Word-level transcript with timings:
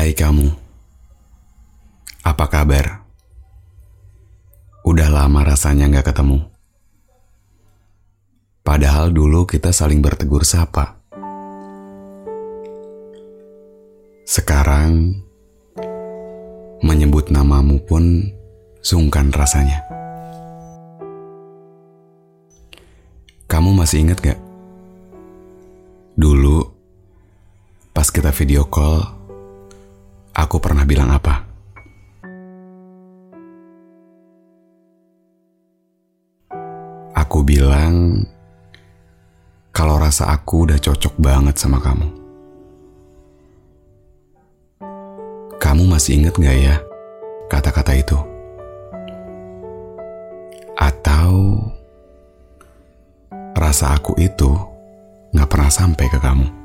Hai 0.00 0.16
kamu. 0.16 0.48
Apa 2.24 2.48
kabar? 2.48 3.04
Udah 4.80 5.12
lama 5.12 5.44
rasanya 5.44 5.92
nggak 5.92 6.08
ketemu. 6.08 6.40
Padahal 8.64 9.12
dulu 9.12 9.44
kita 9.44 9.76
saling 9.76 10.00
bertegur 10.00 10.40
sapa. 10.40 10.96
Sekarang 14.24 15.20
menyebut 16.80 17.28
namamu 17.28 17.76
pun 17.84 18.24
sungkan 18.80 19.28
rasanya. 19.28 19.84
Kamu 23.52 23.76
masih 23.76 24.08
ingat 24.08 24.24
gak? 24.24 24.40
Dulu, 26.16 26.64
pas 27.92 28.08
kita 28.08 28.32
video 28.32 28.64
call, 28.64 29.19
aku 30.50 30.58
pernah 30.58 30.82
bilang 30.82 31.14
apa? 31.14 31.46
Aku 37.14 37.46
bilang 37.46 38.26
kalau 39.70 40.02
rasa 40.02 40.34
aku 40.34 40.66
udah 40.66 40.74
cocok 40.82 41.14
banget 41.22 41.54
sama 41.54 41.78
kamu. 41.78 42.10
Kamu 45.62 45.86
masih 45.86 46.18
inget 46.18 46.34
gak 46.34 46.58
ya 46.58 46.82
kata-kata 47.46 47.94
itu? 47.94 48.18
Atau 50.74 51.62
rasa 53.54 53.94
aku 53.94 54.18
itu 54.18 54.50
gak 55.30 55.46
pernah 55.46 55.70
sampai 55.70 56.10
ke 56.10 56.18
kamu? 56.18 56.59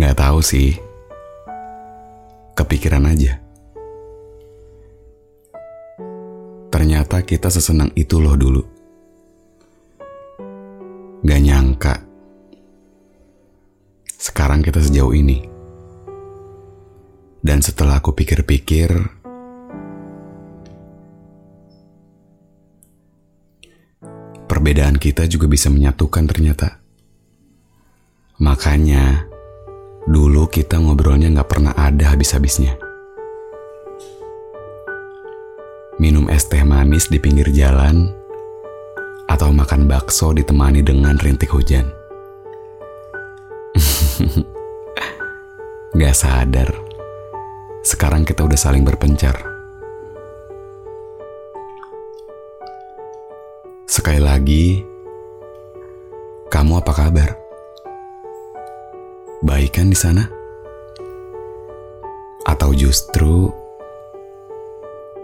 Gak 0.00 0.16
tahu 0.16 0.40
sih. 0.40 0.72
Kepikiran 2.56 3.04
aja. 3.04 3.36
Ternyata 6.72 7.20
kita 7.20 7.52
sesenang 7.52 7.92
itu 7.92 8.16
loh 8.16 8.32
dulu. 8.32 8.64
Gak 11.20 11.42
nyangka. 11.44 12.00
Sekarang 14.16 14.64
kita 14.64 14.80
sejauh 14.80 15.12
ini. 15.12 15.44
Dan 17.44 17.60
setelah 17.60 18.00
aku 18.00 18.16
pikir-pikir, 18.16 18.88
perbedaan 24.48 24.96
kita 24.96 25.28
juga 25.28 25.44
bisa 25.44 25.68
menyatukan 25.68 26.24
ternyata. 26.24 26.80
Makanya, 28.40 29.29
dulu 30.08 30.48
kita 30.48 30.80
ngobrolnya 30.80 31.28
gak 31.34 31.50
pernah 31.50 31.76
ada 31.76 32.12
habis-habisnya. 32.14 32.78
Minum 36.00 36.32
es 36.32 36.48
teh 36.48 36.64
manis 36.64 37.12
di 37.12 37.20
pinggir 37.20 37.52
jalan, 37.52 38.08
atau 39.30 39.54
makan 39.54 39.86
bakso 39.86 40.34
ditemani 40.34 40.82
dengan 40.82 41.14
rintik 41.20 41.54
hujan. 41.54 41.86
Gak 46.00 46.16
sadar, 46.16 46.70
sekarang 47.86 48.26
kita 48.26 48.42
udah 48.42 48.58
saling 48.58 48.82
berpencar. 48.82 49.38
Sekali 53.86 54.22
lagi, 54.22 54.80
kamu 56.48 56.78
apa 56.78 56.92
kabar? 56.94 57.49
Baik 59.40 59.80
kan 59.80 59.88
di 59.88 59.96
sana? 59.96 60.28
Atau 62.44 62.76
justru 62.76 63.48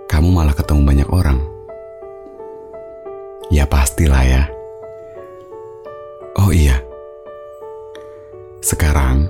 kamu 0.09 0.33
malah 0.33 0.57
ketemu 0.57 0.81
banyak 0.89 1.09
orang? 1.13 1.37
Ya 3.53 3.69
pastilah 3.69 4.25
ya. 4.25 4.49
Oh 6.41 6.49
iya. 6.49 6.81
Sekarang 8.65 9.29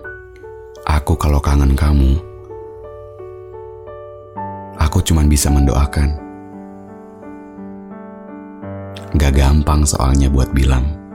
aku 0.87 1.19
kalau 1.19 1.43
kangen 1.43 1.75
kamu, 1.75 2.23
aku 4.79 5.03
cuman 5.03 5.27
bisa 5.27 5.51
mendoakan. 5.51 6.15
Gak 9.19 9.35
gampang 9.35 9.83
soalnya 9.83 10.31
buat 10.31 10.55
bilang. 10.55 11.06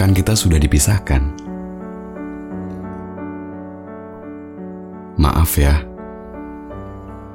Kan 0.00 0.16
kita 0.16 0.32
sudah 0.32 0.56
dipisahkan. 0.56 1.20
Maaf 5.20 5.60
ya, 5.60 5.76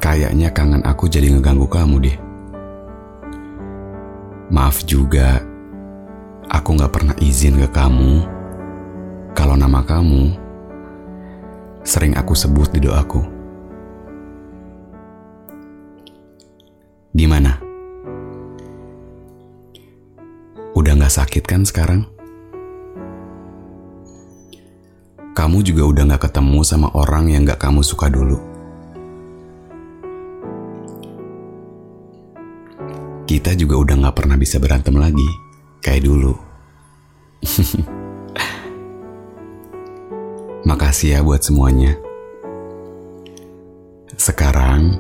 kayaknya 0.01 0.49
kangen 0.49 0.81
aku 0.81 1.05
jadi 1.05 1.29
ngeganggu 1.29 1.69
kamu 1.69 2.09
deh. 2.09 2.17
Maaf 4.49 4.81
juga, 4.89 5.45
aku 6.49 6.73
gak 6.73 6.89
pernah 6.89 7.13
izin 7.21 7.61
ke 7.61 7.69
kamu 7.69 8.25
kalau 9.37 9.53
nama 9.53 9.85
kamu 9.85 10.33
sering 11.85 12.17
aku 12.17 12.33
sebut 12.33 12.73
di 12.73 12.81
doaku. 12.81 13.21
Gimana? 17.13 17.61
Udah 20.73 20.97
gak 20.97 21.13
sakit 21.13 21.45
kan 21.45 21.61
sekarang? 21.61 22.14
Kamu 25.45 25.61
juga 25.61 25.85
udah 25.85 26.03
gak 26.09 26.25
ketemu 26.25 26.65
sama 26.65 26.89
orang 26.97 27.29
yang 27.29 27.45
gak 27.45 27.61
kamu 27.61 27.85
suka 27.85 28.09
dulu. 28.09 28.41
Kita 33.29 33.53
juga 33.53 33.77
udah 33.77 34.09
gak 34.09 34.17
pernah 34.17 34.41
bisa 34.41 34.57
berantem 34.57 34.97
lagi, 34.97 35.29
kayak 35.85 36.01
dulu. 36.01 36.33
Makasih 40.65 41.13
ya 41.13 41.21
buat 41.21 41.45
semuanya. 41.45 41.93
Sekarang, 44.17 44.97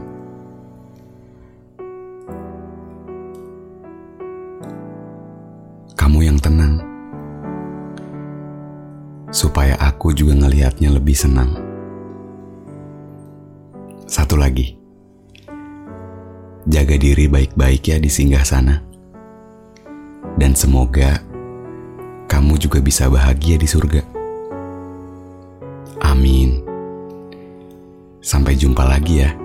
kamu 5.97 6.19
yang 6.21 6.37
tenang. 6.37 6.94
Supaya 9.35 9.75
aku 9.83 10.15
juga 10.15 10.31
ngelihatnya 10.31 10.95
lebih 10.95 11.11
senang. 11.11 11.59
Satu 14.07 14.39
lagi. 14.39 14.79
Jaga 16.63 16.95
diri 16.95 17.27
baik-baik 17.27 17.83
ya 17.83 17.99
di 17.99 18.07
singgah 18.07 18.47
sana. 18.47 18.79
Dan 20.39 20.55
semoga 20.55 21.19
kamu 22.31 22.55
juga 22.55 22.79
bisa 22.79 23.11
bahagia 23.11 23.59
di 23.59 23.67
surga. 23.67 24.07
Amin. 25.99 26.63
Sampai 28.23 28.55
jumpa 28.55 28.87
lagi 28.87 29.19
ya. 29.19 29.44